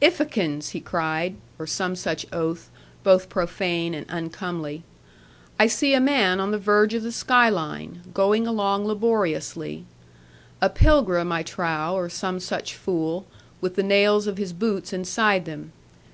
[0.00, 2.70] 'Ifackins,' he cried, or some such oath,
[3.02, 4.82] both profane and uncomely,
[5.60, 9.84] 'I see a man on the verge of the sky line, going along laboriously.
[10.62, 13.26] A pilgrim, I trow, or some such fool,
[13.60, 15.70] with the nails of his boots inside them.